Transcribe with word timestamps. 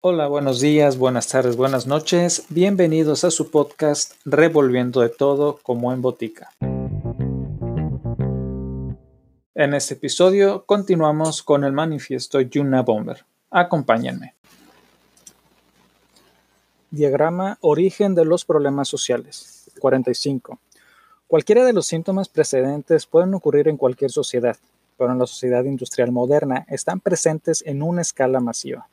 Hola, 0.00 0.28
buenos 0.28 0.60
días, 0.60 0.96
buenas 0.96 1.26
tardes, 1.26 1.56
buenas 1.56 1.88
noches. 1.88 2.44
Bienvenidos 2.50 3.24
a 3.24 3.32
su 3.32 3.50
podcast 3.50 4.12
Revolviendo 4.24 5.00
de 5.00 5.08
todo 5.08 5.58
como 5.60 5.92
en 5.92 6.02
botica. 6.02 6.52
En 9.56 9.74
este 9.74 9.94
episodio 9.94 10.64
continuamos 10.66 11.42
con 11.42 11.64
el 11.64 11.72
manifiesto 11.72 12.40
Yuna 12.40 12.82
Bomber. 12.82 13.24
Acompáñenme. 13.50 14.36
Diagrama 16.92 17.58
Origen 17.60 18.14
de 18.14 18.24
los 18.24 18.44
problemas 18.44 18.86
sociales. 18.86 19.68
45. 19.80 20.60
Cualquiera 21.26 21.64
de 21.64 21.72
los 21.72 21.86
síntomas 21.86 22.28
precedentes 22.28 23.04
pueden 23.04 23.34
ocurrir 23.34 23.66
en 23.66 23.76
cualquier 23.76 24.12
sociedad, 24.12 24.56
pero 24.96 25.10
en 25.10 25.18
la 25.18 25.26
sociedad 25.26 25.64
industrial 25.64 26.12
moderna 26.12 26.64
están 26.68 27.00
presentes 27.00 27.64
en 27.66 27.82
una 27.82 28.02
escala 28.02 28.38
masiva. 28.38 28.88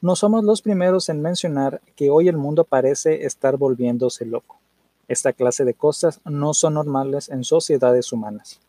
No 0.00 0.14
somos 0.14 0.44
los 0.44 0.62
primeros 0.62 1.08
en 1.08 1.20
mencionar 1.20 1.80
que 1.96 2.08
hoy 2.08 2.28
el 2.28 2.36
mundo 2.36 2.62
parece 2.62 3.26
estar 3.26 3.56
volviéndose 3.56 4.24
loco. 4.24 4.60
Esta 5.08 5.32
clase 5.32 5.64
de 5.64 5.74
cosas 5.74 6.20
no 6.24 6.54
son 6.54 6.74
normales 6.74 7.28
en 7.28 7.42
sociedades 7.42 8.12
humanas. 8.12 8.60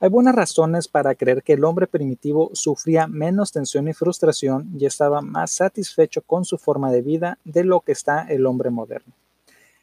Hay 0.00 0.10
buenas 0.10 0.34
razones 0.34 0.86
para 0.86 1.14
creer 1.14 1.42
que 1.42 1.54
el 1.54 1.64
hombre 1.64 1.86
primitivo 1.86 2.50
sufría 2.52 3.06
menos 3.06 3.52
tensión 3.52 3.88
y 3.88 3.94
frustración 3.94 4.70
y 4.78 4.84
estaba 4.84 5.22
más 5.22 5.52
satisfecho 5.52 6.20
con 6.20 6.44
su 6.44 6.58
forma 6.58 6.92
de 6.92 7.00
vida 7.00 7.38
de 7.46 7.64
lo 7.64 7.80
que 7.80 7.92
está 7.92 8.26
el 8.28 8.44
hombre 8.44 8.68
moderno. 8.68 9.14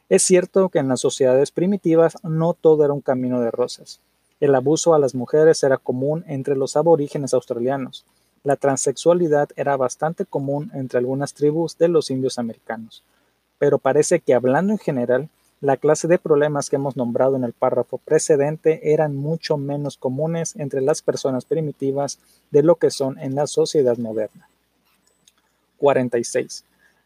Es 0.10 0.22
cierto 0.22 0.70
que 0.70 0.78
en 0.78 0.90
las 0.90 1.00
sociedades 1.00 1.50
primitivas 1.50 2.18
no 2.22 2.54
todo 2.54 2.86
era 2.86 2.94
un 2.94 3.02
camino 3.02 3.42
de 3.42 3.50
rosas. 3.50 4.00
El 4.40 4.54
abuso 4.54 4.94
a 4.94 5.00
las 5.00 5.16
mujeres 5.16 5.64
era 5.64 5.78
común 5.78 6.24
entre 6.28 6.56
los 6.56 6.78
aborígenes 6.78 7.34
australianos, 7.34 8.06
la 8.44 8.56
transexualidad 8.56 9.50
era 9.56 9.78
bastante 9.78 10.26
común 10.26 10.72
entre 10.74 11.00
algunas 11.00 11.34
tribus 11.34 11.78
de 11.78 11.88
los 11.88 12.12
indios 12.12 12.40
americanos, 12.40 13.04
pero 13.58 13.78
parece 13.78 14.20
que 14.20 14.34
hablando 14.34 14.74
en 14.74 14.80
general, 14.80 15.30
la 15.62 15.78
clase 15.78 16.10
de 16.10 16.20
problemas 16.20 16.70
que 16.70 16.76
hemos 16.76 16.98
nombrado 16.98 17.38
en 17.38 17.46
el 17.46 17.54
párrafo 17.54 17.98
precedente 17.98 18.92
eran 18.92 19.16
mucho 19.16 19.56
menos 19.56 19.96
comunes 19.96 20.58
entre 20.58 20.82
las 20.82 21.02
personas 21.02 21.46
primitivas 21.46 22.20
de 22.52 22.64
lo 22.64 22.76
que 22.76 22.92
son 22.92 23.18
en 23.18 23.34
la 23.34 23.48
sociedad 23.48 23.98
moderna. 23.98 24.50
46. 25.78 26.66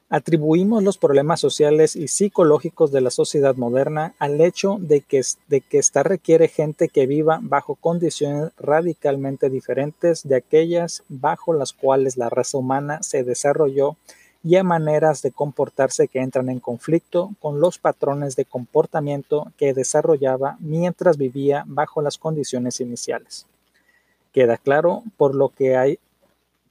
Atribuimos 0.10 0.84
los 0.84 0.98
problemas 0.98 1.42
sociales 1.42 1.98
y 1.98 2.08
psicológicos 2.08 2.94
de 2.94 3.02
la 3.02 3.12
sociedad 3.12 3.58
moderna 3.58 4.14
al 4.20 4.40
hecho 4.40 4.78
de 4.80 5.02
que, 5.02 5.22
de 5.50 5.60
que 5.60 5.80
ésta 5.80 6.02
requiere 6.02 6.48
gente 6.48 6.88
que 6.88 7.06
viva 7.06 7.40
bajo 7.42 7.76
condiciones 7.76 8.54
radicalmente 8.58 9.50
diferentes 9.50 10.26
de 10.26 10.38
aquellas 10.38 11.04
bajo 11.10 11.52
las 11.52 11.74
cuales 11.74 12.16
la 12.16 12.30
raza 12.30 12.58
humana 12.58 13.04
se 13.04 13.26
desarrolló 13.26 13.98
y 14.46 14.56
a 14.56 14.64
maneras 14.64 15.22
de 15.24 15.32
comportarse 15.32 16.08
que 16.08 16.22
entran 16.22 16.48
en 16.48 16.62
conflicto 16.62 17.32
con 17.42 17.60
los 17.60 17.78
patrones 17.78 18.38
de 18.38 18.46
comportamiento 18.46 19.52
que 19.58 19.74
desarrollaba 19.74 20.56
mientras 20.62 21.18
vivía 21.18 21.66
bajo 21.68 22.02
las 22.02 22.18
condiciones 22.18 22.80
iniciales. 22.80 23.46
Queda 24.32 24.56
claro 24.56 25.04
por 25.18 25.36
lo 25.36 25.50
que 25.50 25.76
hay 25.76 26.00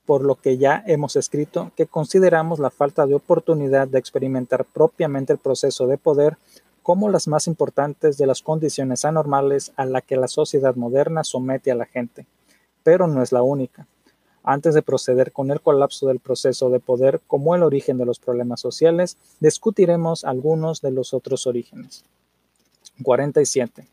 por 0.06 0.24
lo 0.24 0.36
que 0.36 0.56
ya 0.56 0.82
hemos 0.86 1.16
escrito, 1.16 1.72
que 1.76 1.86
consideramos 1.86 2.60
la 2.60 2.70
falta 2.70 3.06
de 3.06 3.14
oportunidad 3.14 3.88
de 3.88 3.98
experimentar 3.98 4.64
propiamente 4.64 5.32
el 5.32 5.38
proceso 5.38 5.86
de 5.86 5.98
poder 5.98 6.38
como 6.82 7.10
las 7.10 7.26
más 7.26 7.48
importantes 7.48 8.16
de 8.16 8.26
las 8.26 8.42
condiciones 8.42 9.04
anormales 9.04 9.72
a 9.76 9.84
la 9.84 10.00
que 10.00 10.16
la 10.16 10.28
sociedad 10.28 10.76
moderna 10.76 11.24
somete 11.24 11.72
a 11.72 11.74
la 11.74 11.86
gente, 11.86 12.26
pero 12.84 13.08
no 13.08 13.22
es 13.22 13.32
la 13.32 13.42
única. 13.42 13.88
Antes 14.44 14.74
de 14.74 14.82
proceder 14.82 15.32
con 15.32 15.50
el 15.50 15.60
colapso 15.60 16.06
del 16.06 16.20
proceso 16.20 16.70
de 16.70 16.78
poder 16.78 17.20
como 17.26 17.56
el 17.56 17.64
origen 17.64 17.98
de 17.98 18.06
los 18.06 18.20
problemas 18.20 18.60
sociales, 18.60 19.16
discutiremos 19.40 20.24
algunos 20.24 20.80
de 20.80 20.92
los 20.92 21.12
otros 21.12 21.48
orígenes. 21.48 22.04
47. 23.02 23.88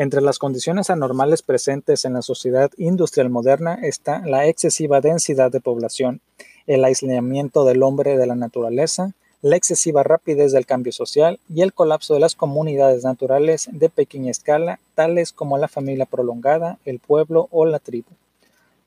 Entre 0.00 0.22
las 0.22 0.38
condiciones 0.38 0.88
anormales 0.88 1.42
presentes 1.42 2.06
en 2.06 2.14
la 2.14 2.22
sociedad 2.22 2.70
industrial 2.78 3.28
moderna 3.28 3.74
está 3.82 4.22
la 4.24 4.46
excesiva 4.46 5.02
densidad 5.02 5.52
de 5.52 5.60
población, 5.60 6.22
el 6.66 6.86
aislamiento 6.86 7.66
del 7.66 7.82
hombre 7.82 8.16
de 8.16 8.26
la 8.26 8.34
naturaleza, 8.34 9.12
la 9.42 9.56
excesiva 9.56 10.02
rapidez 10.02 10.52
del 10.52 10.64
cambio 10.64 10.92
social 10.92 11.38
y 11.50 11.60
el 11.60 11.74
colapso 11.74 12.14
de 12.14 12.20
las 12.20 12.34
comunidades 12.34 13.04
naturales 13.04 13.68
de 13.72 13.90
pequeña 13.90 14.30
escala, 14.30 14.80
tales 14.94 15.32
como 15.32 15.58
la 15.58 15.68
familia 15.68 16.06
prolongada, 16.06 16.78
el 16.86 16.98
pueblo 16.98 17.48
o 17.50 17.66
la 17.66 17.78
tribu. 17.78 18.08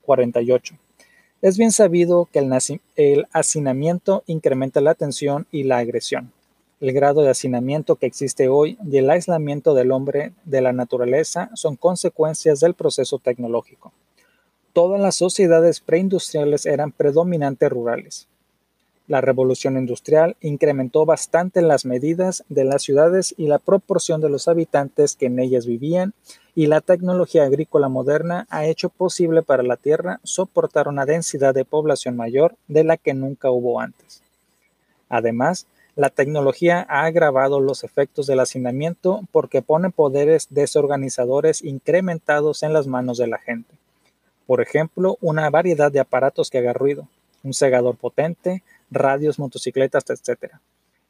48. 0.02 0.74
Es 1.42 1.56
bien 1.56 1.70
sabido 1.70 2.28
que 2.32 2.40
el, 2.40 2.50
el 2.96 3.28
hacinamiento 3.32 4.24
incrementa 4.26 4.80
la 4.80 4.94
tensión 4.94 5.46
y 5.52 5.62
la 5.62 5.78
agresión 5.78 6.32
el 6.80 6.92
grado 6.92 7.22
de 7.22 7.30
hacinamiento 7.30 7.96
que 7.96 8.06
existe 8.06 8.48
hoy 8.48 8.78
y 8.84 8.98
el 8.98 9.10
aislamiento 9.10 9.74
del 9.74 9.92
hombre 9.92 10.32
de 10.44 10.60
la 10.60 10.72
naturaleza 10.72 11.50
son 11.54 11.76
consecuencias 11.76 12.60
del 12.60 12.74
proceso 12.74 13.18
tecnológico. 13.18 13.92
Todas 14.72 15.00
las 15.00 15.14
sociedades 15.14 15.80
preindustriales 15.80 16.66
eran 16.66 16.92
predominantemente 16.92 17.68
rurales. 17.68 18.28
La 19.06 19.20
revolución 19.20 19.76
industrial 19.76 20.36
incrementó 20.40 21.04
bastante 21.04 21.60
las 21.60 21.84
medidas 21.84 22.42
de 22.48 22.64
las 22.64 22.82
ciudades 22.82 23.34
y 23.36 23.48
la 23.48 23.58
proporción 23.58 24.22
de 24.22 24.30
los 24.30 24.48
habitantes 24.48 25.14
que 25.14 25.26
en 25.26 25.38
ellas 25.38 25.66
vivían, 25.66 26.14
y 26.54 26.68
la 26.68 26.80
tecnología 26.80 27.44
agrícola 27.44 27.88
moderna 27.88 28.46
ha 28.48 28.64
hecho 28.64 28.88
posible 28.88 29.42
para 29.42 29.62
la 29.62 29.76
Tierra 29.76 30.20
soportar 30.22 30.88
una 30.88 31.04
densidad 31.04 31.52
de 31.52 31.64
población 31.64 32.16
mayor 32.16 32.56
de 32.66 32.84
la 32.84 32.96
que 32.96 33.12
nunca 33.12 33.50
hubo 33.50 33.80
antes. 33.80 34.22
Además, 35.10 35.66
la 35.96 36.10
tecnología 36.10 36.84
ha 36.88 37.04
agravado 37.04 37.60
los 37.60 37.84
efectos 37.84 38.26
del 38.26 38.40
hacinamiento 38.40 39.20
porque 39.30 39.62
pone 39.62 39.90
poderes 39.90 40.48
desorganizadores 40.50 41.62
incrementados 41.62 42.64
en 42.64 42.72
las 42.72 42.88
manos 42.88 43.16
de 43.18 43.28
la 43.28 43.38
gente. 43.38 43.74
Por 44.46 44.60
ejemplo, 44.60 45.16
una 45.20 45.48
variedad 45.50 45.92
de 45.92 46.00
aparatos 46.00 46.50
que 46.50 46.58
haga 46.58 46.72
ruido, 46.72 47.08
un 47.44 47.54
segador 47.54 47.96
potente, 47.96 48.64
radios, 48.90 49.38
motocicletas, 49.38 50.04
etc. 50.10 50.54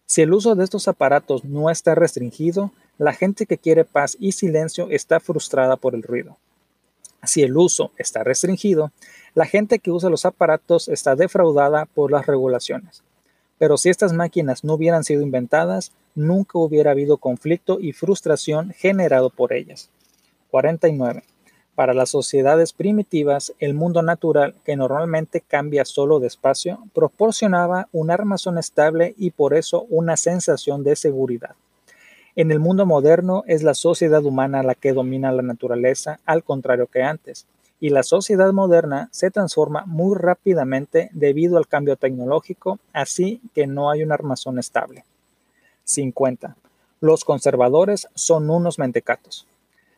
Si 0.05 0.21
el 0.21 0.35
uso 0.35 0.55
de 0.55 0.65
estos 0.65 0.87
aparatos 0.87 1.45
no 1.45 1.71
está 1.71 1.95
restringido, 1.95 2.71
la 2.99 3.15
gente 3.15 3.47
que 3.47 3.59
quiere 3.59 3.85
paz 3.85 4.17
y 4.21 4.33
silencio 4.33 4.89
está 4.91 5.19
frustrada 5.19 5.77
por 5.77 5.95
el 5.95 6.03
ruido. 6.03 6.37
Si 7.23 7.43
el 7.43 7.57
uso 7.57 7.91
está 7.97 8.23
restringido, 8.23 8.93
la 9.35 9.47
gente 9.47 9.79
que 9.79 9.91
usa 9.91 10.11
los 10.11 10.27
aparatos 10.27 10.89
está 10.89 11.17
defraudada 11.17 11.87
por 11.87 12.13
las 12.13 12.27
regulaciones. 12.27 13.03
Pero 13.59 13.77
si 13.77 13.89
estas 13.89 14.13
máquinas 14.13 14.65
no 14.65 14.75
hubieran 14.75 15.05
sido 15.05 15.23
inventadas, 15.23 15.93
nunca 16.15 16.59
hubiera 16.59 16.91
habido 16.91 17.19
conflicto 17.19 17.79
y 17.81 17.93
frustración 17.93 18.71
generado 18.71 19.31
por 19.31 19.53
ellas. 19.53 19.91
49. 20.51 21.23
Para 21.75 21.95
las 21.95 22.11
sociedades 22.11 22.73
primitivas, 22.73 23.53
el 23.59 23.75
mundo 23.75 24.03
natural, 24.03 24.55
que 24.65 24.77
normalmente 24.77 25.41
cambia 25.41 25.85
solo 25.85 26.21
de 26.21 26.29
espacio, 26.29 26.85
proporcionaba 26.95 27.89
un 27.93 28.11
armazón 28.13 28.59
estable 28.59 29.15
y 29.19 29.31
por 29.31 29.55
eso 29.55 29.87
una 29.89 30.17
sensación 30.17 30.85
de 30.85 30.95
seguridad. 30.95 31.57
En 32.37 32.53
el 32.53 32.61
mundo 32.61 32.87
moderno 32.87 33.43
es 33.47 33.63
la 33.63 33.75
sociedad 33.75 34.25
humana 34.25 34.63
la 34.63 34.75
que 34.75 34.93
domina 34.93 35.33
la 35.33 35.43
naturaleza, 35.43 36.21
al 36.27 36.45
contrario 36.45 36.87
que 36.87 37.03
antes 37.03 37.47
y 37.85 37.91
la 37.91 38.03
sociedad 38.03 38.51
moderna 38.55 39.11
se 39.13 39.31
transforma 39.31 39.85
muy 39.85 40.17
rápidamente 40.17 41.11
debido 41.13 41.59
al 41.59 41.69
cambio 41.69 41.97
tecnológico, 41.97 42.79
así 42.95 43.43
que 43.55 43.67
no 43.67 43.91
hay 43.91 44.03
un 44.03 44.11
armazón 44.11 44.59
estable. 44.59 45.05
50. 45.85 46.57
Los 47.03 47.27
conservadores 47.27 48.09
son 48.15 48.49
unos 48.49 48.79
mentecatos. 48.79 49.47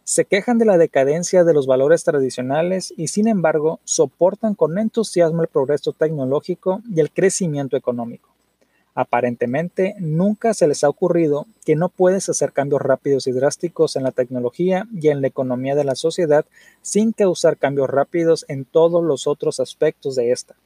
Se 0.03 0.25
quejan 0.25 0.59
de 0.59 0.65
la 0.65 0.79
decadencia 0.79 1.45
de 1.45 1.55
los 1.55 1.69
valores 1.69 2.03
tradicionales 2.03 2.93
y 2.97 3.07
sin 3.07 3.29
embargo 3.29 3.79
soportan 3.85 4.57
con 4.57 4.81
entusiasmo 4.81 5.43
el 5.43 5.49
progreso 5.49 5.93
tecnológico 5.93 6.83
y 6.93 6.99
el 6.99 7.13
crecimiento 7.13 7.77
económico. 7.77 8.31
Aparentemente, 8.99 9.95
nunca 9.99 10.55
se 10.55 10.67
les 10.67 10.83
ha 10.83 10.89
ocurrido 10.89 11.45
que 11.67 11.77
no 11.77 11.91
puedes 11.91 12.31
hacer 12.31 12.53
cambios 12.53 12.81
rápidos 12.81 13.27
y 13.27 13.33
drásticos 13.33 13.95
en 13.95 14.05
la 14.05 14.11
tecnología 14.11 14.89
y 14.91 15.09
en 15.09 15.21
la 15.21 15.27
economía 15.27 15.75
de 15.75 15.85
la 15.85 15.95
sociedad 15.95 16.47
sin 16.81 17.13
causar 17.13 17.59
cambios 17.59 17.91
rápidos 17.91 18.47
en 18.49 18.65
todos 18.65 19.05
los 19.05 19.27
otros 19.27 19.61
aspectos 19.61 20.17
de 20.17 20.33
esta, 20.33 20.57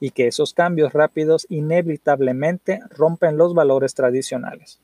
y 0.00 0.10
que 0.10 0.26
esos 0.26 0.52
cambios 0.52 0.92
rápidos 0.92 1.46
inevitablemente 1.48 2.80
rompen 2.90 3.38
los 3.38 3.54
valores 3.54 3.94
tradicionales. 3.94 4.78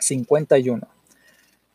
51. 0.00 0.88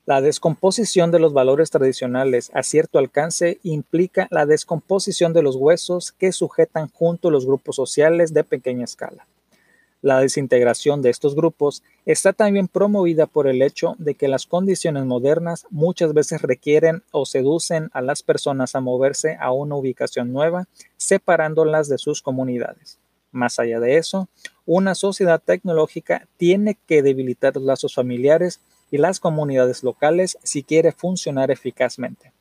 La 0.06 0.20
descomposición 0.20 1.10
de 1.10 1.20
los 1.20 1.32
valores 1.32 1.70
tradicionales 1.70 2.52
a 2.54 2.64
cierto 2.64 3.00
alcance 3.00 3.60
implica 3.64 4.28
la 4.30 4.46
descomposición 4.46 5.32
de 5.32 5.44
los 5.44 5.56
huesos 5.56 6.12
que 6.12 6.34
sujetan 6.34 6.90
junto 6.90 7.32
los 7.32 7.46
grupos 7.46 7.78
sociales 7.78 8.34
de 8.34 8.44
pequeña 8.44 8.84
escala. 8.84 9.26
La 10.02 10.20
desintegración 10.20 11.02
de 11.02 11.10
estos 11.10 11.36
grupos 11.36 11.82
está 12.06 12.32
también 12.32 12.68
promovida 12.68 13.26
por 13.26 13.48
el 13.48 13.64
hecho 13.64 13.96
de 13.98 14.14
que 14.14 14.28
las 14.28 14.46
condiciones 14.46 15.06
modernas 15.06 15.66
muchas 15.72 16.14
veces 16.14 16.44
requieren 16.44 17.02
o 17.12 17.26
seducen 17.26 17.90
a 17.94 18.02
las 18.02 18.22
personas 18.22 18.76
a 18.76 18.82
moverse 18.82 19.38
a 19.40 19.52
una 19.52 19.76
ubicación 19.76 20.32
nueva, 20.32 20.68
separándolas 20.98 21.90
de 21.90 21.98
sus 21.98 22.22
comunidades. 22.22 23.00
Más 23.32 23.58
allá 23.58 23.80
de 23.80 23.98
eso, 23.98 24.30
una 24.68 24.94
sociedad 24.94 25.42
tecnológica 25.44 26.28
tiene 26.38 26.78
que 26.86 27.02
debilitar 27.02 27.56
los 27.56 27.64
lazos 27.64 27.96
familiares 27.96 28.62
y 28.92 29.00
las 29.00 29.20
comunidades 29.20 29.84
locales 29.84 30.38
si 30.44 30.62
quiere 30.62 30.92
funcionar 30.92 31.50
eficazmente. 31.50 32.32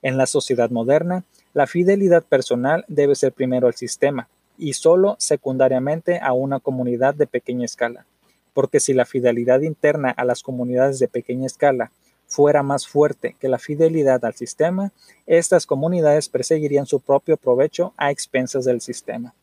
En 0.00 0.16
la 0.16 0.26
sociedad 0.26 0.70
moderna, 0.70 1.24
la 1.52 1.66
fidelidad 1.66 2.22
personal 2.22 2.84
debe 2.88 3.14
ser 3.14 3.32
primero 3.32 3.66
al 3.66 3.74
sistema 3.74 4.28
y 4.58 4.74
solo 4.74 5.16
secundariamente 5.18 6.18
a 6.20 6.32
una 6.32 6.60
comunidad 6.60 7.14
de 7.14 7.26
pequeña 7.26 7.64
escala, 7.64 8.06
porque 8.54 8.80
si 8.80 8.94
la 8.94 9.04
fidelidad 9.04 9.60
interna 9.60 10.10
a 10.10 10.24
las 10.24 10.42
comunidades 10.42 10.98
de 10.98 11.08
pequeña 11.08 11.46
escala 11.46 11.92
fuera 12.26 12.62
más 12.62 12.86
fuerte 12.86 13.36
que 13.38 13.48
la 13.48 13.58
fidelidad 13.58 14.24
al 14.24 14.34
sistema, 14.34 14.92
estas 15.26 15.66
comunidades 15.66 16.28
perseguirían 16.28 16.86
su 16.86 17.00
propio 17.00 17.36
provecho 17.36 17.94
a 17.96 18.10
expensas 18.10 18.64
del 18.64 18.80
sistema. 18.80 19.34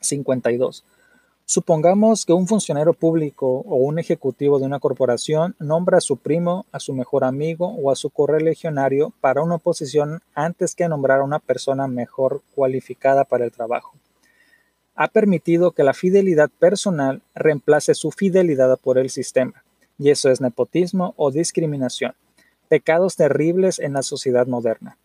52. 0.00 0.84
Supongamos 1.44 2.24
que 2.24 2.32
un 2.32 2.46
funcionario 2.46 2.94
público 2.94 3.46
o 3.46 3.76
un 3.76 3.98
ejecutivo 3.98 4.58
de 4.58 4.64
una 4.64 4.80
corporación 4.80 5.54
nombra 5.58 5.98
a 5.98 6.00
su 6.00 6.16
primo, 6.16 6.64
a 6.72 6.80
su 6.80 6.94
mejor 6.94 7.24
amigo 7.24 7.66
o 7.66 7.90
a 7.90 7.96
su 7.96 8.10
correligionario 8.10 9.12
para 9.20 9.42
una 9.42 9.58
posición 9.58 10.22
antes 10.34 10.74
que 10.74 10.88
nombrar 10.88 11.20
a 11.20 11.24
una 11.24 11.40
persona 11.40 11.88
mejor 11.88 12.42
cualificada 12.54 13.24
para 13.24 13.44
el 13.44 13.52
trabajo. 13.52 13.92
Ha 14.94 15.08
permitido 15.08 15.72
que 15.72 15.84
la 15.84 15.94
fidelidad 15.94 16.50
personal 16.58 17.22
reemplace 17.34 17.94
su 17.94 18.10
fidelidad 18.10 18.78
por 18.78 18.98
el 18.98 19.08
sistema, 19.10 19.64
y 19.98 20.10
eso 20.10 20.30
es 20.30 20.40
nepotismo 20.40 21.14
o 21.16 21.30
discriminación, 21.30 22.14
pecados 22.68 23.16
terribles 23.16 23.78
en 23.78 23.94
la 23.94 24.02
sociedad 24.02 24.46
moderna. 24.46 24.98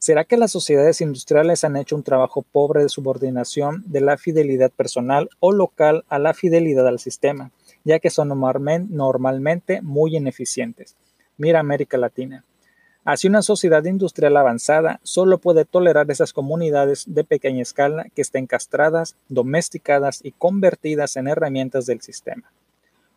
¿Será 0.00 0.24
que 0.24 0.36
las 0.36 0.52
sociedades 0.52 1.00
industriales 1.00 1.64
han 1.64 1.76
hecho 1.76 1.96
un 1.96 2.04
trabajo 2.04 2.42
pobre 2.42 2.82
de 2.82 2.88
subordinación 2.88 3.82
de 3.86 4.00
la 4.00 4.16
fidelidad 4.16 4.70
personal 4.70 5.28
o 5.40 5.50
local 5.50 6.04
a 6.08 6.20
la 6.20 6.34
fidelidad 6.34 6.86
al 6.86 7.00
sistema, 7.00 7.50
ya 7.84 7.98
que 7.98 8.10
son 8.10 8.28
normalmente 8.28 9.82
muy 9.82 10.16
ineficientes? 10.16 10.96
Mira 11.36 11.58
América 11.58 11.98
Latina. 11.98 12.44
Así 13.08 13.26
una 13.26 13.40
sociedad 13.40 13.82
industrial 13.86 14.36
avanzada 14.36 15.00
solo 15.02 15.38
puede 15.38 15.64
tolerar 15.64 16.10
esas 16.10 16.34
comunidades 16.34 17.04
de 17.06 17.24
pequeña 17.24 17.62
escala 17.62 18.04
que 18.14 18.20
estén 18.20 18.46
castradas, 18.46 19.16
domesticadas 19.30 20.20
y 20.22 20.32
convertidas 20.32 21.16
en 21.16 21.26
herramientas 21.26 21.86
del 21.86 22.02
sistema. 22.02 22.52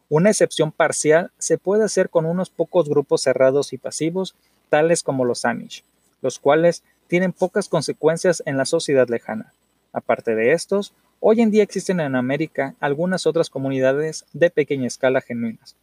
Una 0.07 0.29
excepción 0.29 0.71
parcial 0.71 1.31
se 1.39 1.57
puede 1.57 1.83
hacer 1.83 2.09
con 2.09 2.25
unos 2.25 2.49
pocos 2.49 2.87
grupos 2.87 3.23
cerrados 3.23 3.73
y 3.73 3.77
pasivos, 3.77 4.33
tales 4.69 5.03
como 5.03 5.25
los 5.25 5.43
Amish, 5.43 5.83
los 6.21 6.39
cuales 6.39 6.83
tienen 7.07 7.33
pocas 7.33 7.67
consecuencias 7.67 8.41
en 8.45 8.55
la 8.55 8.63
sociedad 8.63 9.09
lejana. 9.09 9.51
Aparte 9.91 10.35
de 10.35 10.53
estos, 10.53 10.93
hoy 11.19 11.41
en 11.41 11.51
día 11.51 11.63
existen 11.63 11.99
en 11.99 12.15
América 12.15 12.75
algunas 12.79 13.27
otras 13.27 13.49
comunidades 13.49 14.23
de 14.31 14.51
pequeña 14.51 14.87
escala 14.87 15.19
genuinas. 15.19 15.75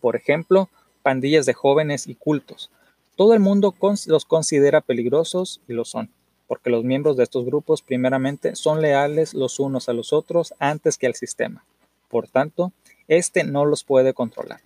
Por 0.00 0.14
ejemplo, 0.14 0.68
pandillas 1.02 1.44
de 1.44 1.54
jóvenes 1.54 2.06
y 2.06 2.14
cultos. 2.14 2.70
Todo 3.16 3.32
el 3.32 3.40
mundo 3.40 3.74
los 4.06 4.26
considera 4.26 4.82
peligrosos 4.82 5.62
y 5.66 5.72
lo 5.72 5.86
son, 5.86 6.10
porque 6.46 6.68
los 6.68 6.84
miembros 6.84 7.16
de 7.16 7.22
estos 7.22 7.46
grupos 7.46 7.80
primeramente 7.80 8.54
son 8.56 8.82
leales 8.82 9.32
los 9.32 9.58
unos 9.58 9.88
a 9.88 9.94
los 9.94 10.12
otros 10.12 10.52
antes 10.58 10.98
que 10.98 11.06
al 11.06 11.14
sistema. 11.14 11.64
Por 12.10 12.28
tanto, 12.28 12.72
éste 13.08 13.42
no 13.42 13.64
los 13.64 13.84
puede 13.84 14.12
controlar. 14.12 14.60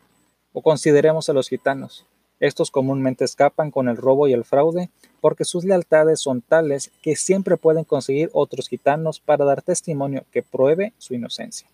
O 0.52 0.62
consideremos 0.62 1.28
a 1.28 1.32
los 1.32 1.48
gitanos. 1.48 2.06
Estos 2.40 2.72
comúnmente 2.72 3.24
escapan 3.24 3.70
con 3.70 3.88
el 3.88 3.96
robo 3.96 4.26
y 4.26 4.32
el 4.32 4.44
fraude 4.44 4.90
porque 5.20 5.44
sus 5.44 5.64
lealtades 5.64 6.20
son 6.20 6.42
tales 6.42 6.90
que 7.02 7.14
siempre 7.14 7.56
pueden 7.56 7.84
conseguir 7.84 8.30
otros 8.32 8.68
gitanos 8.68 9.20
para 9.20 9.44
dar 9.44 9.62
testimonio 9.62 10.24
que 10.32 10.42
pruebe 10.42 10.92
su 10.98 11.14
inocencia. 11.14 11.68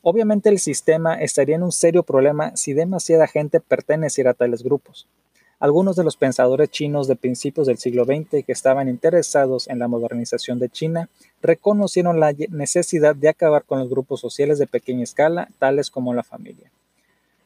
Obviamente 0.00 0.48
el 0.48 0.58
sistema 0.58 1.20
estaría 1.20 1.56
en 1.56 1.64
un 1.64 1.72
serio 1.72 2.02
problema 2.02 2.56
si 2.56 2.72
demasiada 2.72 3.26
gente 3.26 3.60
perteneciera 3.60 4.30
a 4.30 4.34
tales 4.34 4.62
grupos. 4.62 5.06
Algunos 5.62 5.94
de 5.94 6.02
los 6.02 6.16
pensadores 6.16 6.70
chinos 6.70 7.06
de 7.06 7.14
principios 7.14 7.68
del 7.68 7.78
siglo 7.78 8.04
XX 8.04 8.44
que 8.44 8.50
estaban 8.50 8.88
interesados 8.88 9.68
en 9.68 9.78
la 9.78 9.86
modernización 9.86 10.58
de 10.58 10.68
China 10.68 11.08
reconocieron 11.40 12.18
la 12.18 12.34
necesidad 12.50 13.14
de 13.14 13.28
acabar 13.28 13.62
con 13.62 13.78
los 13.78 13.88
grupos 13.88 14.18
sociales 14.18 14.58
de 14.58 14.66
pequeña 14.66 15.04
escala, 15.04 15.50
tales 15.60 15.88
como 15.92 16.14
la 16.14 16.24
familia. 16.24 16.68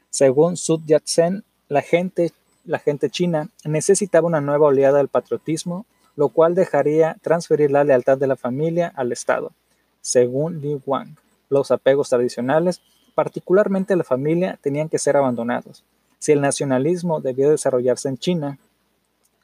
Según 0.08 0.56
Sun 0.56 0.86
Yat-sen, 0.86 1.44
la 1.68 1.82
gente, 1.82 2.32
la 2.64 2.78
gente 2.78 3.10
china 3.10 3.50
necesitaba 3.64 4.28
una 4.28 4.40
nueva 4.40 4.68
oleada 4.68 4.96
del 4.96 5.08
patriotismo, 5.08 5.84
lo 6.16 6.30
cual 6.30 6.54
dejaría 6.54 7.18
transferir 7.20 7.70
la 7.70 7.84
lealtad 7.84 8.16
de 8.16 8.28
la 8.28 8.36
familia 8.36 8.90
al 8.96 9.12
Estado. 9.12 9.52
Según 10.00 10.62
Li 10.62 10.80
Wang, 10.86 11.16
los 11.50 11.70
apegos 11.70 12.08
tradicionales, 12.08 12.80
particularmente 13.14 13.94
la 13.94 14.04
familia, 14.04 14.58
tenían 14.62 14.88
que 14.88 14.98
ser 14.98 15.18
abandonados. 15.18 15.84
Si 16.18 16.32
el 16.32 16.40
nacionalismo 16.40 17.20
debió 17.20 17.50
desarrollarse 17.50 18.08
en 18.08 18.18
China, 18.18 18.58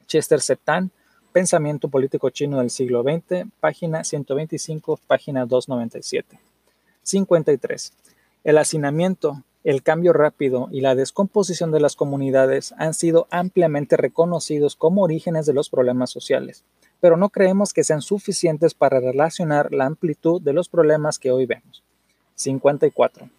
Chester 0.06 0.40
Setan, 0.40 0.90
Pensamiento 1.32 1.88
político 1.88 2.28
chino 2.28 2.58
del 2.58 2.69
siglo 2.69 3.02
XX, 3.02 3.46
página 3.58 4.04
125, 4.04 5.00
página 5.06 5.46
297. 5.46 6.38
53. 7.02 7.92
El 8.44 8.58
hacinamiento, 8.58 9.42
el 9.64 9.82
cambio 9.82 10.12
rápido 10.12 10.69
y 10.70 10.82
la 10.82 10.94
descomposición 10.94 11.72
de 11.72 11.80
las 11.80 11.96
comunidades 11.96 12.74
han 12.76 12.92
sido 12.92 13.28
ampliamente 13.30 13.96
reconocidos 13.96 14.76
como 14.76 15.02
orígenes 15.04 15.46
de 15.46 15.54
los 15.54 15.70
problemas 15.70 16.10
sociales, 16.10 16.64
pero 17.00 17.16
no 17.16 17.30
creemos 17.30 17.72
que 17.72 17.82
sean 17.82 18.02
suficientes 18.02 18.74
para 18.74 19.00
relacionar 19.00 19.72
la 19.72 19.86
amplitud 19.86 20.42
de 20.42 20.52
los 20.52 20.69
problemas 20.69 21.19
que 21.19 21.30
hoy 21.30 21.46
vemos. 21.46 21.82
54. 22.34 23.30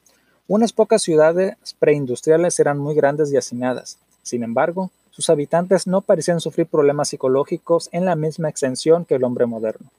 Unas 0.48 0.74
pocas 0.74 1.02
ciudades 1.02 1.56
preindustriales 1.80 2.60
eran 2.60 2.78
muy 2.78 2.96
grandes 2.96 3.32
y 3.32 3.38
hacinadas. 3.38 3.98
Sin 4.22 4.44
embargo, 4.44 4.92
sus 5.10 5.30
habitantes 5.30 5.88
no 5.88 6.02
parecían 6.02 6.42
sufrir 6.42 6.68
problemas 6.68 7.10
psicológicos 7.10 7.90
en 7.92 8.06
la 8.06 8.16
misma 8.16 8.50
extensión 8.50 9.06
que 9.06 9.16
el 9.16 9.24
hombre 9.24 9.46
moderno. 9.46 9.90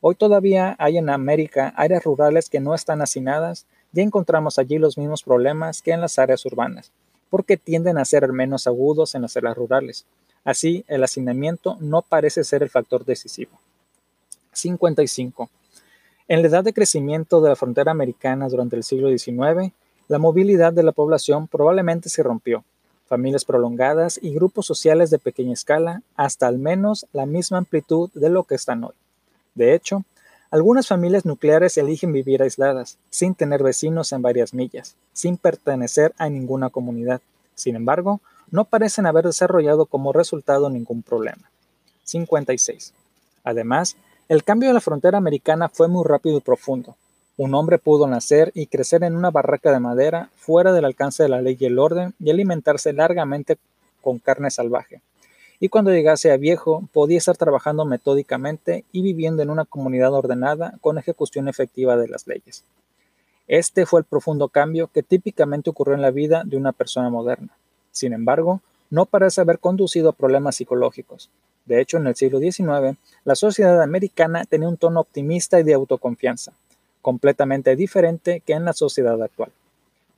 Hoy 0.00 0.14
todavía 0.14 0.76
hay 0.78 0.98
en 0.98 1.10
América 1.10 1.72
áreas 1.76 2.04
rurales 2.04 2.48
que 2.48 2.60
no 2.60 2.74
están 2.74 3.02
hacinadas 3.02 3.66
ya 3.92 4.02
encontramos 4.02 4.58
allí 4.58 4.78
los 4.78 4.98
mismos 4.98 5.22
problemas 5.22 5.82
que 5.82 5.92
en 5.92 6.00
las 6.00 6.18
áreas 6.18 6.44
urbanas, 6.44 6.92
porque 7.30 7.56
tienden 7.56 7.98
a 7.98 8.04
ser 8.04 8.30
menos 8.32 8.66
agudos 8.66 9.14
en 9.14 9.22
las 9.22 9.36
áreas 9.36 9.56
rurales. 9.56 10.04
Así, 10.44 10.84
el 10.88 11.02
hacinamiento 11.02 11.76
no 11.80 12.02
parece 12.02 12.44
ser 12.44 12.62
el 12.62 12.70
factor 12.70 13.04
decisivo. 13.04 13.58
55. 14.52 15.50
En 16.28 16.42
la 16.42 16.48
edad 16.48 16.64
de 16.64 16.74
crecimiento 16.74 17.40
de 17.40 17.48
la 17.48 17.56
frontera 17.56 17.90
americana 17.90 18.48
durante 18.48 18.76
el 18.76 18.84
siglo 18.84 19.08
XIX, 19.08 19.72
la 20.08 20.18
movilidad 20.18 20.72
de 20.72 20.82
la 20.82 20.92
población 20.92 21.48
probablemente 21.48 22.08
se 22.08 22.22
rompió. 22.22 22.64
Familias 23.06 23.44
prolongadas 23.44 24.18
y 24.20 24.34
grupos 24.34 24.66
sociales 24.66 25.10
de 25.10 25.18
pequeña 25.18 25.52
escala, 25.52 26.02
hasta 26.16 26.46
al 26.46 26.58
menos 26.58 27.06
la 27.12 27.26
misma 27.26 27.58
amplitud 27.58 28.10
de 28.14 28.28
lo 28.30 28.44
que 28.44 28.54
están 28.54 28.84
hoy. 28.84 28.94
De 29.54 29.74
hecho, 29.74 30.04
algunas 30.50 30.86
familias 30.88 31.26
nucleares 31.26 31.76
eligen 31.76 32.12
vivir 32.12 32.42
aisladas, 32.42 32.96
sin 33.10 33.34
tener 33.34 33.62
vecinos 33.62 34.12
en 34.12 34.22
varias 34.22 34.54
millas, 34.54 34.96
sin 35.12 35.36
pertenecer 35.36 36.14
a 36.16 36.30
ninguna 36.30 36.70
comunidad. 36.70 37.20
Sin 37.54 37.76
embargo, 37.76 38.20
no 38.50 38.64
parecen 38.64 39.04
haber 39.04 39.26
desarrollado 39.26 39.84
como 39.84 40.12
resultado 40.14 40.70
ningún 40.70 41.02
problema. 41.02 41.50
56. 42.04 42.94
Además, 43.44 43.96
el 44.28 44.42
cambio 44.42 44.70
de 44.70 44.74
la 44.74 44.80
frontera 44.80 45.18
americana 45.18 45.68
fue 45.68 45.88
muy 45.88 46.04
rápido 46.06 46.38
y 46.38 46.40
profundo. 46.40 46.96
Un 47.38 47.54
hombre 47.54 47.78
pudo 47.78 48.06
nacer 48.06 48.50
y 48.54 48.66
crecer 48.66 49.02
en 49.04 49.16
una 49.16 49.30
barraca 49.30 49.72
de 49.72 49.80
madera 49.80 50.28
fuera 50.36 50.72
del 50.72 50.84
alcance 50.84 51.22
de 51.22 51.30
la 51.30 51.40
ley 51.40 51.56
y 51.58 51.64
el 51.64 51.78
orden 51.78 52.12
y 52.20 52.30
alimentarse 52.30 52.92
largamente 52.92 53.56
con 54.02 54.18
carne 54.18 54.50
salvaje 54.50 55.00
y 55.60 55.68
cuando 55.68 55.90
llegase 55.90 56.30
a 56.30 56.36
viejo 56.36 56.88
podía 56.92 57.18
estar 57.18 57.36
trabajando 57.36 57.84
metódicamente 57.84 58.84
y 58.92 59.02
viviendo 59.02 59.42
en 59.42 59.50
una 59.50 59.64
comunidad 59.64 60.14
ordenada 60.14 60.74
con 60.80 60.98
ejecución 60.98 61.48
efectiva 61.48 61.96
de 61.96 62.08
las 62.08 62.26
leyes. 62.26 62.64
Este 63.48 63.86
fue 63.86 64.00
el 64.00 64.04
profundo 64.04 64.48
cambio 64.48 64.88
que 64.88 65.02
típicamente 65.02 65.70
ocurrió 65.70 65.94
en 65.94 66.02
la 66.02 66.10
vida 66.10 66.42
de 66.44 66.56
una 66.56 66.72
persona 66.72 67.10
moderna. 67.10 67.56
Sin 67.90 68.12
embargo, 68.12 68.60
no 68.90 69.06
parece 69.06 69.40
haber 69.40 69.58
conducido 69.58 70.10
a 70.10 70.12
problemas 70.12 70.56
psicológicos. 70.56 71.30
De 71.64 71.80
hecho, 71.80 71.96
en 71.96 72.06
el 72.06 72.14
siglo 72.14 72.38
XIX, 72.38 72.96
la 73.24 73.34
sociedad 73.34 73.82
americana 73.82 74.44
tenía 74.44 74.68
un 74.68 74.76
tono 74.76 75.00
optimista 75.00 75.58
y 75.58 75.64
de 75.64 75.74
autoconfianza, 75.74 76.52
completamente 77.08 77.74
diferente 77.74 78.42
que 78.44 78.52
en 78.52 78.66
la 78.66 78.74
sociedad 78.74 79.22
actual. 79.22 79.50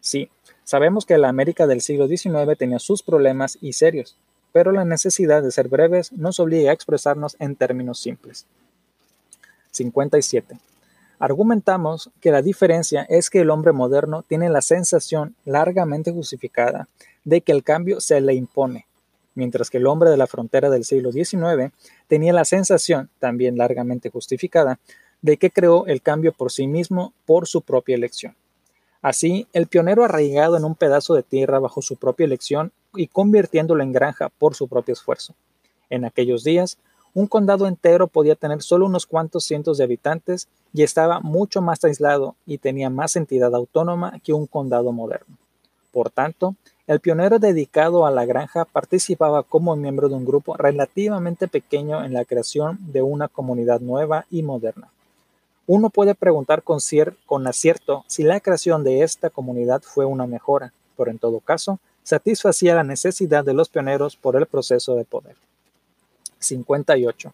Sí, 0.00 0.28
sabemos 0.64 1.06
que 1.06 1.18
la 1.18 1.28
América 1.28 1.68
del 1.68 1.82
siglo 1.82 2.08
XIX 2.08 2.58
tenía 2.58 2.80
sus 2.80 3.04
problemas 3.04 3.58
y 3.60 3.74
serios, 3.74 4.16
pero 4.50 4.72
la 4.72 4.84
necesidad 4.84 5.40
de 5.40 5.52
ser 5.52 5.68
breves 5.68 6.10
nos 6.10 6.40
obliga 6.40 6.72
a 6.72 6.74
expresarnos 6.74 7.36
en 7.38 7.54
términos 7.54 8.00
simples. 8.00 8.44
57. 9.70 10.58
Argumentamos 11.20 12.10
que 12.20 12.32
la 12.32 12.42
diferencia 12.42 13.06
es 13.08 13.30
que 13.30 13.42
el 13.42 13.50
hombre 13.50 13.70
moderno 13.70 14.24
tiene 14.26 14.50
la 14.50 14.60
sensación 14.60 15.36
largamente 15.44 16.10
justificada 16.10 16.88
de 17.22 17.42
que 17.42 17.52
el 17.52 17.62
cambio 17.62 18.00
se 18.00 18.20
le 18.20 18.34
impone, 18.34 18.88
mientras 19.36 19.70
que 19.70 19.78
el 19.78 19.86
hombre 19.86 20.10
de 20.10 20.16
la 20.16 20.26
frontera 20.26 20.70
del 20.70 20.84
siglo 20.84 21.12
XIX 21.12 21.72
tenía 22.08 22.32
la 22.32 22.44
sensación, 22.44 23.10
también 23.20 23.56
largamente 23.56 24.10
justificada, 24.10 24.80
de 25.22 25.36
que 25.36 25.50
creó 25.50 25.86
el 25.86 26.02
cambio 26.02 26.32
por 26.32 26.50
sí 26.50 26.66
mismo 26.66 27.12
por 27.26 27.46
su 27.46 27.60
propia 27.60 27.94
elección. 27.94 28.34
Así, 29.02 29.46
el 29.52 29.66
pionero 29.66 30.04
arraigado 30.04 30.56
en 30.56 30.64
un 30.64 30.74
pedazo 30.74 31.14
de 31.14 31.22
tierra 31.22 31.58
bajo 31.58 31.80
su 31.80 31.96
propia 31.96 32.24
elección 32.24 32.72
y 32.94 33.06
convirtiéndolo 33.06 33.82
en 33.82 33.92
granja 33.92 34.28
por 34.28 34.54
su 34.54 34.68
propio 34.68 34.92
esfuerzo. 34.92 35.34
En 35.88 36.04
aquellos 36.04 36.44
días, 36.44 36.76
un 37.14 37.26
condado 37.26 37.66
entero 37.66 38.06
podía 38.06 38.36
tener 38.36 38.62
solo 38.62 38.86
unos 38.86 39.06
cuantos 39.06 39.44
cientos 39.44 39.78
de 39.78 39.84
habitantes 39.84 40.48
y 40.72 40.82
estaba 40.82 41.20
mucho 41.20 41.60
más 41.60 41.82
aislado 41.84 42.36
y 42.46 42.58
tenía 42.58 42.90
más 42.90 43.16
entidad 43.16 43.54
autónoma 43.54 44.20
que 44.22 44.32
un 44.32 44.46
condado 44.46 44.92
moderno. 44.92 45.36
Por 45.92 46.10
tanto, 46.10 46.54
el 46.86 47.00
pionero 47.00 47.38
dedicado 47.38 48.06
a 48.06 48.10
la 48.10 48.24
granja 48.24 48.64
participaba 48.64 49.42
como 49.42 49.76
miembro 49.76 50.08
de 50.08 50.14
un 50.14 50.24
grupo 50.24 50.56
relativamente 50.56 51.48
pequeño 51.48 52.04
en 52.04 52.12
la 52.12 52.24
creación 52.24 52.78
de 52.92 53.02
una 53.02 53.28
comunidad 53.28 53.80
nueva 53.80 54.26
y 54.30 54.42
moderna. 54.42 54.88
Uno 55.72 55.88
puede 55.88 56.16
preguntar 56.16 56.64
con, 56.64 57.46
acierto 57.46 58.04
si 58.08 58.24
la 58.24 58.40
creación 58.40 58.82
de 58.82 59.04
esta 59.04 59.30
comunidad 59.30 59.82
fue 59.82 60.04
una 60.04 60.26
mejora, 60.26 60.72
pero 60.96 61.12
en 61.12 61.20
todo 61.20 61.38
caso, 61.38 61.78
satisfacía 62.02 62.74
la 62.74 62.82
necesidad 62.82 63.44
de 63.44 63.54
los 63.54 63.68
pioneros 63.68 64.16
por 64.16 64.34
el 64.34 64.46
proceso 64.46 64.96
de 64.96 65.04
poder. 65.04 65.36
58. 66.40 67.32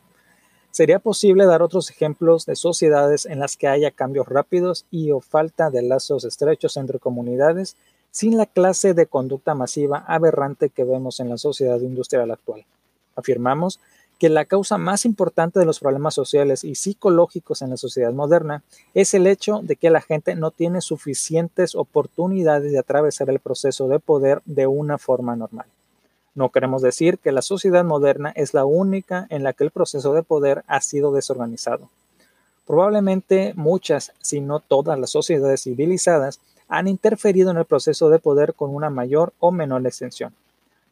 Sería 0.71 0.99
posible 0.99 1.47
dar 1.47 1.63
otros 1.63 1.89
ejemplos 1.89 2.45
de 2.45 2.57
sociedades 2.57 3.25
en 3.25 3.39
las 3.39 3.57
que 3.57 3.69
haya 3.69 3.91
cambios 3.91 4.29
rápidos 4.29 4.85
y 4.91 5.13
o 5.13 5.23
falta 5.23 5.71
de 5.71 5.81
lazos 5.81 6.27
estrechos 6.27 6.77
entre 6.77 6.99
comunidades 6.99 7.75
sin 8.11 8.37
la 8.37 8.45
clase 8.45 8.93
de 8.93 9.07
conducta 9.07 9.55
masiva 9.55 10.05
aberrante 10.07 10.69
que 10.69 10.85
vemos 10.85 11.21
en 11.21 11.31
la 11.31 11.39
sociedad 11.39 11.81
industrial 11.81 12.31
actual. 12.31 12.67
Afirmamos 13.15 13.81
que 14.19 14.29
la 14.29 14.47
causa 14.47 14.79
más 14.79 15.05
importante 15.05 15.59
de 15.59 15.67
los 15.67 15.81
problemas 15.81 16.15
sociales 16.15 16.65
y 16.65 16.75
psicológicos 16.75 17.61
en 17.61 17.71
la 17.71 17.77
sociedad 17.77 18.13
moderna 18.13 18.63
es 18.95 19.13
el 19.15 19.27
hecho 19.27 19.61
de 19.63 19.77
que 19.77 19.91
la 19.91 20.01
gente 20.01 20.35
no 20.35 20.51
tiene 20.51 20.81
suficientes 20.81 21.75
oportunidades 21.75 22.73
de 22.73 22.79
atravesar 22.79 23.29
el 23.29 23.41
proceso 23.41 23.89
de 23.89 23.99
poder 23.99 24.41
de 24.47 24.67
una 24.67 24.97
forma 24.97 25.37
normal. 25.37 25.67
No 26.35 26.51
queremos 26.51 26.83
decir 26.83 27.19
que 27.19 27.33
la 27.33 27.43
sociedad 27.43 27.85
moderna 27.85 28.33
es 28.37 28.55
la 28.55 28.65
única 28.65 29.27
en 29.31 29.43
la 29.43 29.53
que 29.53 29.65
el 29.65 29.71
proceso 29.71 30.13
de 30.13 30.23
poder 30.23 30.65
ha 30.67 30.81
sido 30.81 31.13
desorganizado. 31.13 31.89
Probablemente 32.67 33.53
muchas, 33.55 34.13
si 34.21 34.41
no 34.41 34.61
todas 34.61 34.99
las 34.99 35.11
sociedades 35.11 35.63
civilizadas 35.63 36.41
han 36.69 36.89
interferido 36.89 37.51
en 37.51 37.59
el 37.59 37.65
proceso 37.65 38.11
de 38.11 38.19
poder 38.19 38.55
con 38.55 38.75
una 38.75 38.91
mayor 38.91 39.33
o 39.39 39.53
menor 39.53 39.87
extensión. 39.87 40.35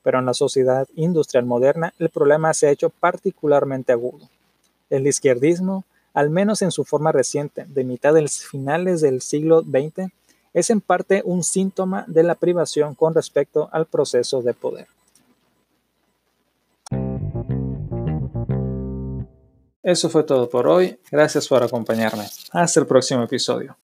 Pero 0.04 0.20
en 0.20 0.26
la 0.26 0.34
sociedad 0.34 0.86
industrial 0.94 1.46
moderna 1.46 1.92
el 1.98 2.10
problema 2.10 2.54
se 2.54 2.68
ha 2.68 2.70
hecho 2.70 2.90
particularmente 2.90 3.90
agudo. 3.90 4.28
El 4.90 5.08
izquierdismo, 5.08 5.84
al 6.12 6.30
menos 6.30 6.62
en 6.62 6.70
su 6.70 6.84
forma 6.84 7.10
reciente, 7.10 7.64
de 7.66 7.82
mitad 7.82 8.14
de 8.14 8.22
los 8.22 8.44
finales 8.44 9.00
del 9.00 9.20
siglo 9.20 9.62
XX, 9.62 10.12
es 10.52 10.70
en 10.70 10.80
parte 10.80 11.22
un 11.24 11.42
síntoma 11.42 12.04
de 12.06 12.22
la 12.22 12.36
privación 12.36 12.94
con 12.94 13.14
respecto 13.14 13.68
al 13.72 13.86
proceso 13.86 14.40
de 14.42 14.54
poder. 14.54 14.86
Eso 19.82 20.08
fue 20.08 20.22
todo 20.22 20.48
por 20.48 20.68
hoy. 20.68 20.98
Gracias 21.10 21.48
por 21.48 21.62
acompañarme. 21.62 22.24
Hasta 22.52 22.80
el 22.80 22.86
próximo 22.86 23.22
episodio. 23.22 23.72